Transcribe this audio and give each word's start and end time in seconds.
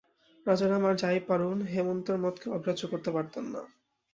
রাজারাম 0.45 0.83
আর 0.85 0.95
যাই 0.95 1.19
পারুন 1.27 1.57
হেমন্তের 1.73 2.17
মতকে 2.17 2.47
অগ্রাহ্য 2.49 2.83
করতে 2.87 3.09
পারতেন 3.11 3.45
না। 3.45 3.61